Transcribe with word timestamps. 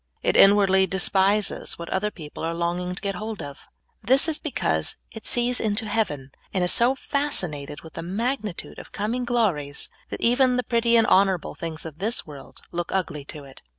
It 0.23 0.35
inwardly 0.35 0.87
despises 0.87 1.77
what 1.77 1.87
other 1.91 2.09
people 2.09 2.43
are 2.43 2.55
longing 2.55 2.95
to 2.95 3.01
get 3.03 3.13
hold 3.13 3.39
of. 3.43 3.67
This 4.01 4.27
is 4.27 4.39
be 4.39 4.49
cause 4.49 4.95
it 5.11 5.27
sees 5.27 5.61
into 5.61 5.85
heaven, 5.85 6.31
and 6.51 6.63
is 6.63 6.71
so 6.73 6.95
fascinated 6.95 7.81
with 7.81 7.93
the 7.93 8.01
magnitude 8.01 8.79
of 8.79 8.91
coming 8.91 9.25
glories 9.25 9.89
that 10.09 10.19
even 10.21 10.57
the 10.57 10.63
prett}' 10.63 10.87
and 10.97 11.05
honorable 11.05 11.53
things 11.53 11.85
of 11.85 11.99
this 11.99 12.25
world 12.25 12.61
look 12.71 12.91
ugly 12.91 13.23
to 13.25 13.43
it. 13.43 13.61